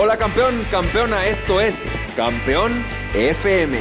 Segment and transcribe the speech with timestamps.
[0.00, 3.76] Hola campeón, campeona, esto es Campeón FM,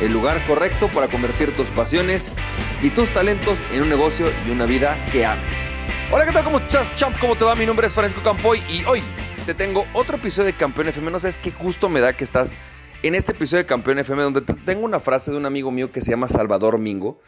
[0.00, 2.36] el lugar correcto para convertir tus pasiones
[2.80, 5.72] y tus talentos en un negocio y una vida que ames.
[6.12, 6.44] Hola, ¿qué tal?
[6.44, 7.18] ¿Cómo estás, champ?
[7.18, 7.56] ¿Cómo te va?
[7.56, 9.02] Mi nombre es Francisco Campoy y hoy
[9.44, 11.10] te tengo otro episodio de Campeón FM.
[11.10, 12.54] No sabes qué gusto me da que estás
[13.02, 16.00] en este episodio de Campeón FM donde tengo una frase de un amigo mío que
[16.00, 17.20] se llama Salvador Mingo.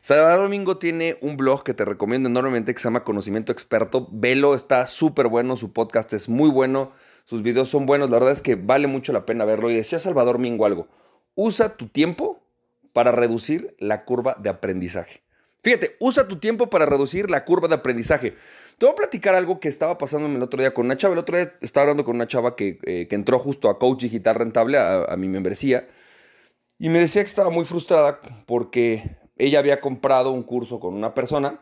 [0.00, 4.06] Salvador Mingo tiene un blog que te recomiendo enormemente que se llama Conocimiento Experto.
[4.12, 6.92] Velo, está súper bueno, su podcast es muy bueno
[7.24, 9.70] sus videos son buenos, la verdad es que vale mucho la pena verlo.
[9.70, 10.88] Y decía Salvador Mingo algo,
[11.34, 12.40] usa tu tiempo
[12.92, 15.22] para reducir la curva de aprendizaje.
[15.62, 18.36] Fíjate, usa tu tiempo para reducir la curva de aprendizaje.
[18.76, 21.14] Te voy a platicar algo que estaba pasándome el otro día con una chava.
[21.14, 24.34] El otro día estaba hablando con una chava que, eh, entró justo a Coach Digital
[24.34, 25.88] Rentable, a, a mi membresía,
[26.78, 31.14] y me decía que estaba muy frustrada porque ella había comprado un curso con una
[31.14, 31.60] persona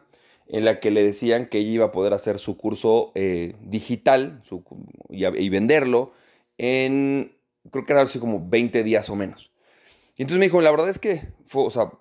[0.53, 4.43] en la que le decían que ella iba a poder hacer su curso eh, digital
[5.09, 6.13] y, venderlo
[6.59, 7.35] en,
[7.71, 9.51] creo que era así como 20 días o menos.
[10.15, 11.23] Y entonces me dijo, la verdad es que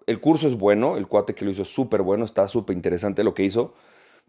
[0.06, 3.24] el curso es bueno, el cuate que lo hizo es súper bueno, está súper interesante
[3.24, 3.74] lo que hizo,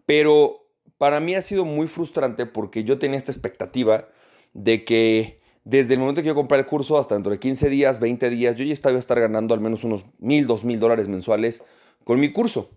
[0.06, 4.08] pero para mí ha sido muy frustrante porque yo tenía esta expectativa
[4.52, 7.98] de que desde el momento que yo compré el curso hasta dentro de 15 días,
[7.98, 11.08] 20 días, yo ya estaba a estar ganando al menos unos mil, dos mil dólares
[11.08, 11.64] mensuales
[12.04, 12.70] con mi curso.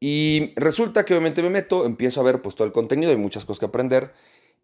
[0.00, 3.44] Y resulta que obviamente me meto, empiezo a ver pues todo el contenido, hay muchas
[3.44, 4.12] cosas que aprender,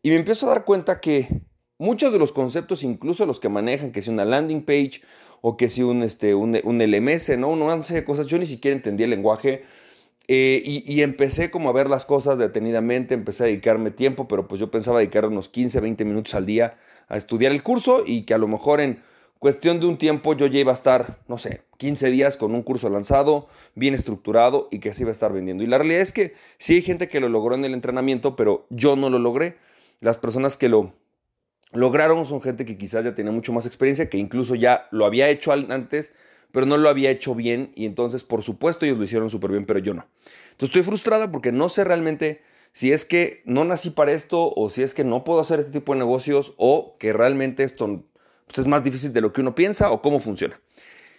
[0.02, 1.42] y me empiezo a dar cuenta que
[1.78, 5.02] muchos de los conceptos, incluso los que manejan, que si una landing page
[5.42, 7.50] o que si un, este, un, LMS, ¿no?
[7.50, 9.64] Una serie de cosas, yo ni siquiera entendía el lenguaje.
[10.28, 14.48] Eh, y, y, empecé como a ver las cosas detenidamente, empecé a dedicarme tiempo, pero
[14.48, 18.24] pues yo pensaba dedicar unos 15, 20 minutos al día a estudiar el curso y
[18.24, 19.02] que a lo mejor en
[19.38, 22.62] Cuestión de un tiempo yo ya iba a estar, no sé, 15 días con un
[22.62, 25.62] curso lanzado, bien estructurado y que se iba a estar vendiendo.
[25.62, 28.66] Y la realidad es que sí hay gente que lo logró en el entrenamiento, pero
[28.70, 29.58] yo no lo logré.
[30.00, 30.94] Las personas que lo
[31.72, 35.28] lograron son gente que quizás ya tenía mucho más experiencia, que incluso ya lo había
[35.28, 36.14] hecho antes,
[36.50, 39.66] pero no lo había hecho bien y entonces por supuesto ellos lo hicieron súper bien,
[39.66, 40.06] pero yo no.
[40.52, 42.40] Entonces estoy frustrada porque no sé realmente
[42.72, 45.72] si es que no nací para esto o si es que no puedo hacer este
[45.72, 48.04] tipo de negocios o que realmente esto
[48.46, 50.60] pues es más difícil de lo que uno piensa o cómo funciona.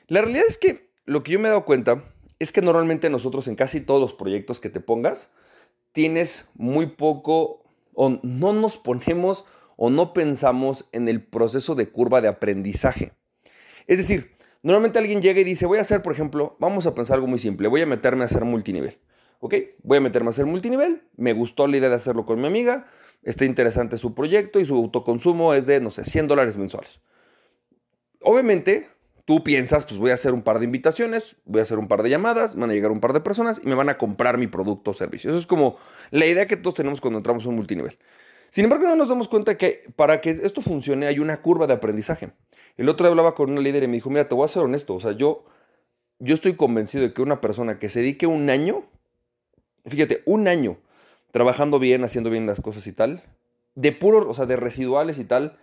[0.07, 2.03] La realidad es que lo que yo me he dado cuenta
[2.39, 5.31] es que normalmente nosotros en casi todos los proyectos que te pongas,
[5.91, 9.45] tienes muy poco o no nos ponemos
[9.75, 13.13] o no pensamos en el proceso de curva de aprendizaje.
[13.87, 17.15] Es decir, normalmente alguien llega y dice, voy a hacer, por ejemplo, vamos a pensar
[17.15, 18.97] algo muy simple, voy a meterme a hacer multinivel.
[19.39, 19.53] ¿Ok?
[19.83, 22.87] Voy a meterme a hacer multinivel, me gustó la idea de hacerlo con mi amiga,
[23.21, 27.01] está interesante su proyecto y su autoconsumo es de, no sé, 100 dólares mensuales.
[28.21, 28.89] Obviamente,
[29.25, 32.01] tú piensas, pues voy a hacer un par de invitaciones, voy a hacer un par
[32.01, 34.47] de llamadas, van a llegar un par de personas y me van a comprar mi
[34.47, 35.29] producto o servicio.
[35.29, 35.77] Eso es como
[36.11, 37.97] la idea que todos tenemos cuando entramos a un multinivel.
[38.49, 41.73] Sin embargo, no nos damos cuenta que para que esto funcione hay una curva de
[41.73, 42.31] aprendizaje.
[42.77, 44.63] El otro día hablaba con una líder y me dijo, mira, te voy a ser
[44.63, 45.43] honesto, o sea, yo,
[46.19, 48.85] yo estoy convencido de que una persona que se dedique un año,
[49.85, 50.77] fíjate, un año
[51.31, 53.23] trabajando bien, haciendo bien las cosas y tal,
[53.75, 55.57] de puros, o sea, de residuales y tal,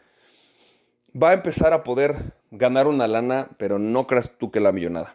[1.20, 5.14] va a empezar a poder ganar una lana, pero no creas tú que la millonada.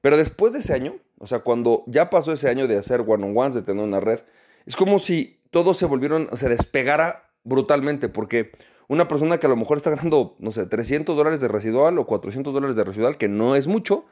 [0.00, 3.54] Pero después de ese año, o sea, cuando ya pasó ese año de hacer one-on-ones,
[3.54, 4.20] de tener una red,
[4.66, 8.52] es como si todos se volvieron, se despegara brutalmente, porque
[8.88, 12.06] una persona que a lo mejor está ganando, no sé, 300 dólares de residual o
[12.06, 14.04] 400 dólares de residual, que no es mucho,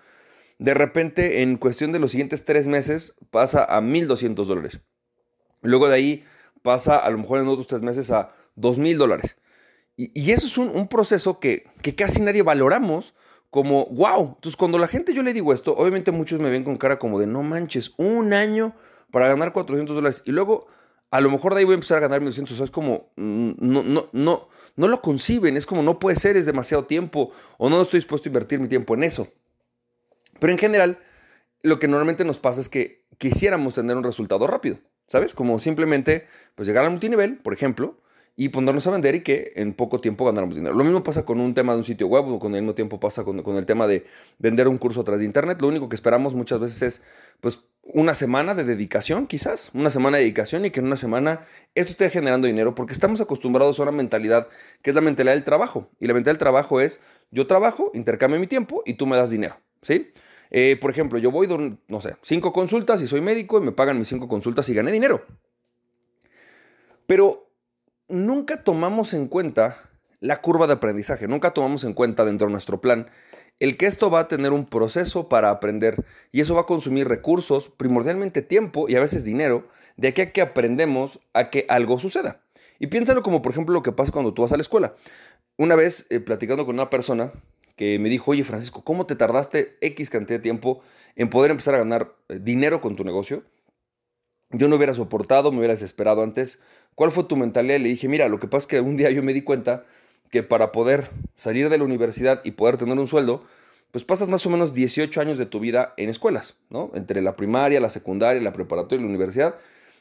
[0.58, 4.80] de repente en cuestión de los siguientes tres meses pasa a 1.200 dólares.
[5.62, 6.24] Luego de ahí
[6.62, 9.36] pasa a lo mejor en otros tres meses a 2.000 dólares.
[9.96, 11.64] Y, eso es un, proceso que,
[11.96, 13.14] casi nadie valoramos
[13.50, 14.34] como, wow.
[14.34, 17.20] Entonces, cuando la gente yo le digo esto, obviamente muchos me ven con cara como
[17.20, 18.74] de, no manches, un año
[19.12, 20.22] para ganar 400 dólares.
[20.26, 20.66] Y luego,
[21.12, 22.52] a lo mejor de ahí voy a empezar a ganar 1200.
[22.52, 25.56] O sea, es como, mm, no, no, no, no lo conciben.
[25.56, 27.30] Es como, no puede ser, es demasiado tiempo.
[27.58, 29.28] O no estoy dispuesto a invertir mi tiempo en eso.
[30.40, 30.98] Pero en general,
[31.62, 34.78] lo que normalmente nos pasa es que quisiéramos tener un resultado rápido.
[35.06, 35.34] ¿Sabes?
[35.34, 36.26] Como simplemente,
[36.56, 38.00] pues llegar al multinivel, por ejemplo,
[38.36, 40.74] y ponernos a vender y que en poco tiempo ganáramos dinero.
[40.74, 42.98] Lo mismo pasa con un tema de un sitio web o con el mismo tiempo
[42.98, 44.06] pasa con, el tema de
[44.38, 45.60] vender un curso a través de internet.
[45.60, 47.02] Lo único que esperamos muchas veces es
[47.40, 51.42] pues una semana de dedicación quizás, una semana de dedicación y que en una semana
[51.76, 54.48] esto esté generando dinero porque estamos acostumbrados a una mentalidad
[54.82, 55.90] que es la mentalidad del trabajo.
[56.00, 59.30] Y la mentalidad del trabajo es yo trabajo, intercambio mi tiempo y tú me das
[59.30, 59.56] dinero.
[59.80, 60.12] ¿Sí?
[60.50, 61.48] Eh, por ejemplo, yo voy,
[61.88, 64.90] no sé, cinco consultas y soy médico y me pagan mis cinco consultas y gané
[64.90, 65.24] dinero.
[67.06, 67.44] Pero
[68.08, 69.90] nunca tomamos en cuenta
[70.20, 73.10] la curva de aprendizaje, nunca tomamos en cuenta dentro de nuestro plan
[73.60, 77.08] el que esto va a tener un proceso para aprender y eso va a consumir
[77.08, 81.98] recursos, primordialmente tiempo y a veces dinero, de aquí a que aprendemos a que algo
[82.00, 82.40] suceda.
[82.78, 84.94] Y piénsalo como, por ejemplo, lo que pasa cuando tú vas a la escuela.
[85.56, 87.32] Una vez, eh, platicando con una persona
[87.76, 90.80] que me dijo, oye, Francisco, ¿cómo te tardaste X cantidad de tiempo
[91.14, 93.44] en poder empezar a ganar eh, dinero con tu negocio?
[94.56, 96.60] Yo no hubiera soportado, me hubiera desesperado antes.
[96.94, 97.80] ¿Cuál fue tu mentalidad?
[97.80, 99.84] Le dije, mira, lo que pasa es que un día yo me di cuenta
[100.30, 103.42] que para poder salir de la universidad y poder tener un sueldo,
[103.90, 106.90] pues pasas más o menos 18 años de tu vida en escuelas, ¿no?
[106.94, 109.56] Entre la primaria, la secundaria, la preparatoria y la universidad.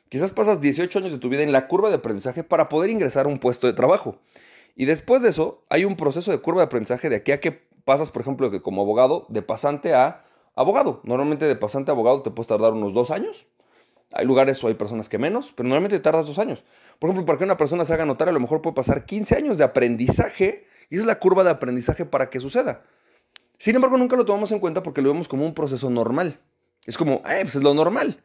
[0.09, 3.25] Quizás pasas 18 años de tu vida en la curva de aprendizaje para poder ingresar
[3.25, 4.19] a un puesto de trabajo.
[4.75, 7.51] Y después de eso, hay un proceso de curva de aprendizaje de aquí a que
[7.85, 11.01] pasas, por ejemplo, que como abogado, de pasante a abogado.
[11.03, 13.45] Normalmente de pasante a abogado te puedes tardar unos dos años.
[14.13, 16.63] Hay lugares o hay personas que menos, pero normalmente tardas dos años.
[16.99, 19.35] Por ejemplo, para que una persona se haga notar, a lo mejor puede pasar 15
[19.35, 22.83] años de aprendizaje y esa es la curva de aprendizaje para que suceda.
[23.57, 26.39] Sin embargo, nunca lo tomamos en cuenta porque lo vemos como un proceso normal.
[26.85, 28.21] Es como, eh, pues es lo normal.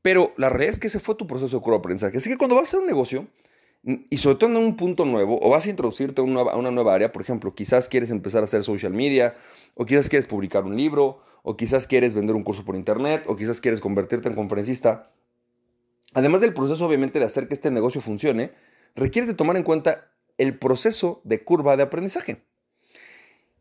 [0.00, 2.16] Pero la realidad es que ese fue tu proceso de curva de aprendizaje.
[2.16, 3.26] Así que cuando vas a hacer un negocio,
[3.82, 7.12] y sobre todo en un punto nuevo, o vas a introducirte a una, nueva área,
[7.12, 9.36] por ejemplo, quizás quieres empezar a hacer social media,
[9.74, 13.36] o quizás quieres publicar un libro, o quizás quieres vender un curso por internet, o
[13.36, 15.10] quizás quieres convertirte en conferencista.
[16.12, 18.52] Además del proceso, obviamente, de hacer que este negocio funcione,
[18.94, 22.42] requieres de tomar en cuenta el proceso de curva de aprendizaje.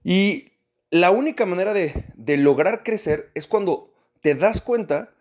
[0.04, 0.52] Y
[0.90, 5.14] la única manera de, de lograr crecer es cuando te das cuenta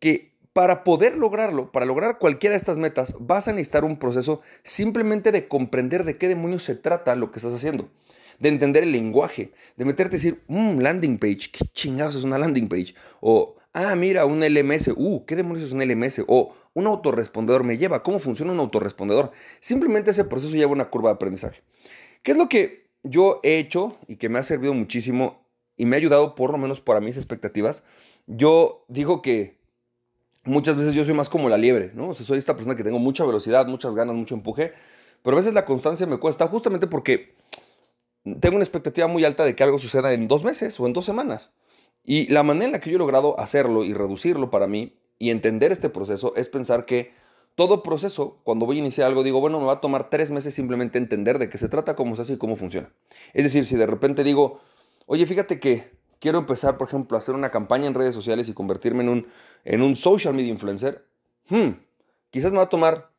[0.00, 4.40] que para poder lograrlo, para lograr cualquiera de estas metas, vas a necesitar un proceso
[4.62, 7.88] simplemente de comprender de qué demonios se trata lo que estás haciendo,
[8.40, 12.24] de entender el lenguaje, de meterte a decir, un mm, landing page, ¿qué chingados es
[12.24, 12.94] una landing page?
[13.20, 16.24] O, ah, mira, un LMS, uh, ¿qué demonios es un LMS?
[16.26, 19.30] O un autorrespondedor me lleva, ¿cómo funciona un autorrespondedor?
[19.60, 21.62] Simplemente ese proceso lleva una curva de aprendizaje.
[22.22, 25.96] ¿Qué es lo que yo he hecho y que me ha servido muchísimo y me
[25.96, 27.84] ha ayudado por lo menos para mis expectativas?
[28.26, 29.59] Yo digo que
[30.44, 32.08] muchas veces yo soy más como la liebre, ¿no?
[32.08, 34.72] O sea, soy esta persona que tengo mucha velocidad, muchas ganas, mucho empuje,
[35.22, 37.34] pero a veces la constancia me cuesta justamente porque
[38.40, 41.04] tengo una expectativa muy alta de que algo suceda en dos meses o en dos
[41.04, 41.52] semanas.
[42.04, 45.30] Y la manera en la que yo he logrado hacerlo y reducirlo para mí y
[45.30, 47.12] entender este proceso es pensar que
[47.54, 50.54] todo proceso, cuando voy a iniciar algo, digo, bueno, me va a tomar tres meses
[50.54, 52.90] simplemente entender de qué se trata, cómo se hace y cómo funciona.
[53.34, 54.60] Es decir, si de repente digo,
[55.06, 55.90] oye, fíjate que
[56.20, 59.26] quiero empezar, por ejemplo, a hacer una campaña en redes sociales y convertirme en un,
[59.64, 61.06] en un social media influencer,
[61.48, 61.70] hmm,
[62.30, 63.10] quizás me va a tomar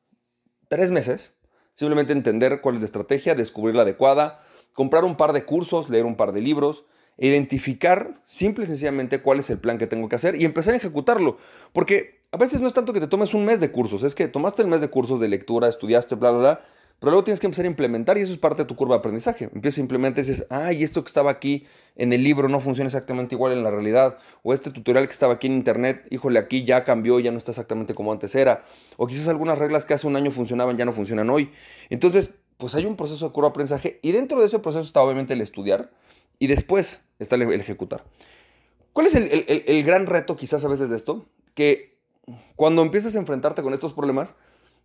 [0.69, 1.41] tres meses
[1.73, 4.43] simplemente entender cuál es la estrategia, descubrir la adecuada,
[4.73, 6.85] comprar un par de cursos, leer un par de libros,
[7.17, 10.77] identificar simple y sencillamente cuál es el plan que tengo que hacer y empezar a
[10.77, 11.37] ejecutarlo.
[11.73, 14.27] Porque a veces no es tanto que te tomes un mes de cursos, es que
[14.27, 16.65] tomaste el mes de cursos de lectura, estudiaste, bla, bla, bla,
[17.01, 18.99] pero luego tienes que empezar a implementar y eso es parte de tu curva de
[18.99, 19.49] aprendizaje.
[19.55, 21.65] Empiezas a implementar y dices, ay, esto que estaba aquí
[21.95, 24.19] en el libro no funciona exactamente igual en la realidad.
[24.43, 27.53] O este tutorial que estaba aquí en internet, híjole, aquí ya cambió, ya no está
[27.53, 28.65] exactamente como antes era.
[28.97, 31.49] O quizás algunas reglas que hace un año funcionaban ya no funcionan hoy.
[31.89, 35.01] Entonces, pues hay un proceso de curva de aprendizaje y dentro de ese proceso está
[35.01, 35.89] obviamente el estudiar
[36.37, 38.03] y después está el, ejecutar.
[38.93, 41.25] ¿Cuál es el, el gran reto quizás a veces de esto?
[41.55, 41.97] Que
[42.55, 44.35] cuando empiezas a enfrentarte con estos problemas,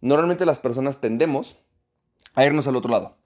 [0.00, 1.58] normalmente las personas tendemos
[2.36, 3.16] a irnos al otro lado.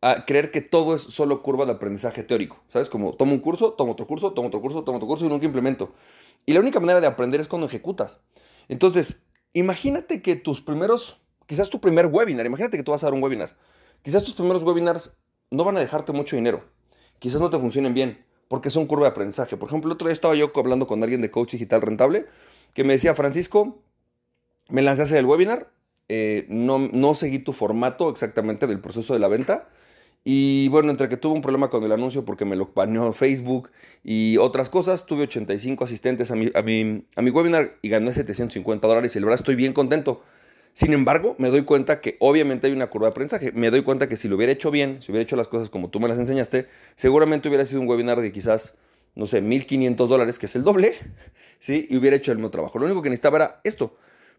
[0.00, 2.62] A creer que todo es solo curva de aprendizaje teórico.
[2.68, 2.88] ¿Sabes?
[2.88, 5.44] Como tomo un curso, tomo otro curso, tomo otro curso, tomo otro curso y nunca
[5.44, 5.92] implemento.
[6.46, 8.22] Y la única manera de aprender es cuando ejecutas.
[8.68, 13.14] Entonces, imagínate que tus primeros, quizás tu primer webinar, imagínate que tú vas a dar
[13.14, 13.56] un webinar.
[14.02, 16.64] Quizás tus primeros webinars no van a dejarte mucho dinero.
[17.18, 19.56] Quizás no te funcionen bien porque son curva de aprendizaje.
[19.56, 22.26] Por ejemplo, el otro día estaba yo hablando con alguien de coach digital rentable
[22.74, 23.82] que me decía, Francisco,
[24.68, 25.70] me lancé a el webinar,
[26.08, 29.68] eh, no, no seguí tu formato exactamente del proceso de la venta.
[30.24, 33.70] Y bueno, entre que tuve un problema con el anuncio porque me lo baneó Facebook
[34.04, 38.12] y otras cosas, tuve 85 asistentes a mi, a mi, a mi webinar y gané
[38.12, 40.22] 750 dólares y la verdad estoy bien contento.
[40.74, 43.52] Sin embargo, me doy cuenta que obviamente hay una curva de aprendizaje.
[43.52, 45.90] Me doy cuenta que si lo hubiera hecho bien, si hubiera hecho las cosas como
[45.90, 48.78] tú me las enseñaste, seguramente hubiera sido un webinar de quizás,
[49.14, 50.94] no sé, 1500 dólares, que es el doble,
[51.58, 51.86] ¿sí?
[51.90, 52.78] Y hubiera hecho el mismo trabajo.
[52.78, 53.96] Lo único que necesitaba era esto.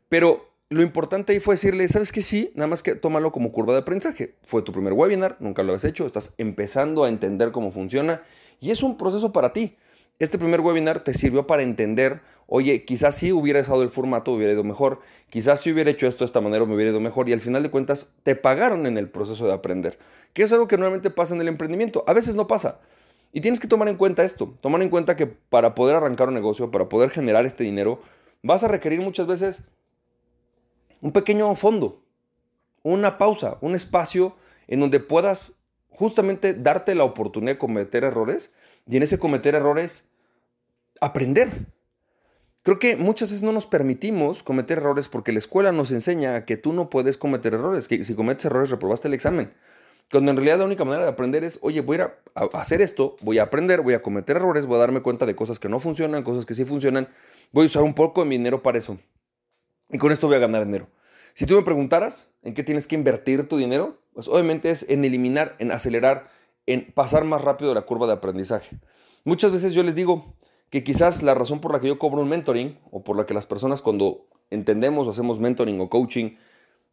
[0.10, 2.22] Pero lo importante ahí fue decirle, ¿sabes qué?
[2.22, 4.36] Sí, nada más que tómalo como curva de aprendizaje.
[4.44, 8.24] Fue tu primer webinar, nunca lo has hecho, estás empezando a entender cómo funciona
[8.60, 9.78] y es un proceso para ti.
[10.20, 14.54] Este primer webinar te sirvió para entender, oye, quizás si hubiera usado el formato, hubiera
[14.54, 17.34] ido mejor, quizás si hubiera hecho esto de esta manera, me hubiera ido mejor y
[17.34, 19.98] al final de cuentas te pagaron en el proceso de aprender,
[20.34, 22.80] que es algo que normalmente pasa en el emprendimiento, a veces no pasa.
[23.32, 26.36] Y tienes que tomar en cuenta esto, tomar en cuenta que para poder arrancar un
[26.36, 28.00] negocio, para poder generar este dinero,
[28.44, 29.64] vas a requerir muchas veces
[31.04, 32.02] un pequeño fondo,
[32.82, 38.54] una pausa, un espacio en donde puedas justamente darte la oportunidad de cometer errores
[38.88, 40.08] y en ese cometer errores
[41.02, 41.50] aprender.
[42.64, 46.56] Creo que muchas veces no nos permitimos cometer errores porque la escuela nos enseña que
[46.56, 49.54] tú no puedes cometer errores, que si cometes errores reprobaste el examen.
[50.10, 52.16] Cuando en realidad la única manera de aprender es, oye, voy a,
[52.54, 55.60] hacer esto, voy a aprender, voy a cometer errores, voy a darme cuenta de cosas
[55.60, 57.10] que no funcionan, cosas que sí funcionan,
[57.52, 58.98] voy a usar un poco de mi dinero para eso.
[59.94, 60.90] Y con esto voy a ganar dinero.
[61.34, 65.06] Si tú me preguntaras en qué tienes que invertir tu dinero, pues obviamente es en
[65.06, 66.30] eliminar, en acelerar,
[66.66, 68.78] en pasar más rápido la curva de aprendizaje.
[69.24, 70.36] Muchas veces yo les digo,
[70.74, 73.36] que quizás la razón por la que yo cobro un mentoring o por la que
[73.36, 76.32] las personas cuando entendemos o hacemos mentoring o coaching,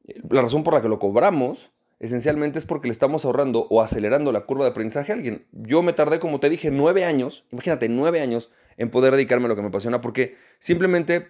[0.07, 3.80] eh, la razón por la que lo cobramos esencialmente es porque le estamos ahorrando o
[3.80, 5.47] acelerando la curva de aprendizaje a alguien.
[5.52, 9.49] Yo me tardé, como te dije, nueve años, imagínate, nueve años en poder dedicarme a
[9.49, 11.28] lo que me apasiona porque simplemente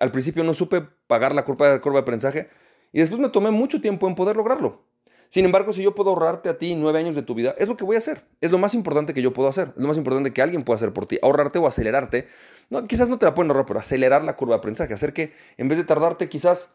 [0.00, 0.82] al principio no supe
[1.14, 2.48] pagar la curva de, curva de aprendizaje
[2.92, 4.82] y después me tomé mucho tiempo en poder lograrlo.
[5.28, 7.76] Sin embargo, si yo puedo ahorrarte a ti nueve años de tu vida, es lo
[7.76, 8.24] que voy a hacer.
[8.40, 9.68] Es lo más importante que yo puedo hacer.
[9.76, 11.20] Es lo más importante que alguien pueda hacer por ti.
[11.22, 12.26] Ahorrarte o acelerarte.
[12.68, 14.92] No, quizás no te la pueden ahorrar, pero acelerar la curva de aprendizaje.
[14.92, 16.74] Hacer que en vez de tardarte quizás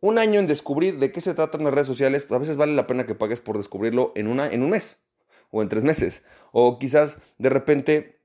[0.00, 2.86] un año en descubrir de qué se tratan las redes sociales, a veces vale la
[2.86, 5.02] pena que pagues por descubrirlo en, una, en un mes
[5.50, 6.24] o en tres meses.
[6.52, 8.18] O quizás de repente,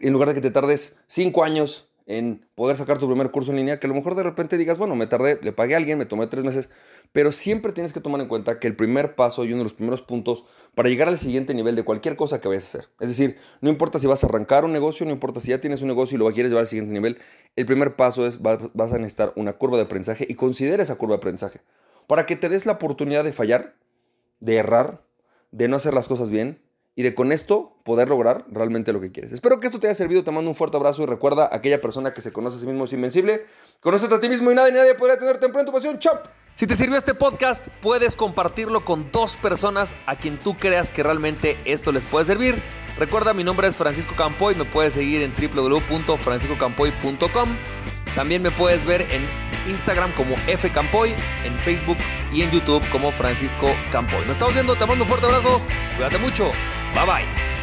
[0.00, 3.56] en lugar de que te tardes cinco años en poder sacar tu primer curso en
[3.56, 5.96] línea, que a lo mejor de repente digas, bueno, me tardé, le pagué a alguien,
[5.96, 6.68] me tomé tres meses,
[7.12, 9.74] pero siempre tienes que tomar en cuenta que el primer paso y uno de los
[9.74, 10.44] primeros puntos
[10.74, 13.70] para llegar al siguiente nivel de cualquier cosa que vayas a hacer, es decir, no
[13.70, 16.18] importa si vas a arrancar un negocio, no importa si ya tienes un negocio y
[16.18, 17.18] lo quieres llevar al siguiente nivel,
[17.56, 21.14] el primer paso es vas a necesitar una curva de aprendizaje y considera esa curva
[21.14, 21.60] de aprendizaje.
[22.06, 23.76] Para que te des la oportunidad de fallar,
[24.40, 25.02] de errar,
[25.52, 26.60] de no hacer las cosas bien,
[26.96, 29.32] y de con esto poder lograr realmente lo que quieres.
[29.32, 32.12] Espero que esto te haya servido, te mando un fuerte abrazo y recuerda, aquella persona
[32.12, 33.46] que se conoce a sí mismo es invencible,
[33.80, 36.26] conócete a ti mismo y nadie, nadie podrá tenerte en tu pasión, ¡chop!
[36.54, 41.02] Si te sirvió este podcast, puedes compartirlo con dos personas a quien tú creas que
[41.02, 42.62] realmente esto les puede servir.
[42.96, 47.48] Recuerda, mi nombre es Francisco Campoy, me puedes seguir en www.franciscocampoy.com.
[48.14, 49.26] También me puedes ver en
[49.68, 51.98] Instagram como F Campoy, en Facebook
[52.32, 54.20] y en YouTube como Francisco Campoy.
[54.20, 55.60] Nos estamos viendo, te mando un fuerte abrazo,
[55.96, 56.52] cuídate mucho,
[56.94, 57.53] bye bye.